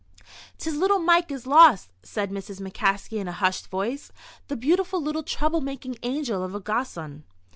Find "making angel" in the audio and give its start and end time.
5.61-6.43